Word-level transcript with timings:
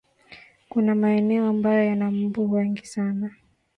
kuna 0.69 0.95
maeneo 0.95 1.47
ambayo 1.47 1.83
yana 1.85 2.11
mbu 2.11 2.51
wengi 2.51 2.85
sana 2.85 3.33